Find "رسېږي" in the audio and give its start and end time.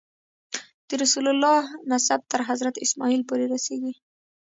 3.53-3.93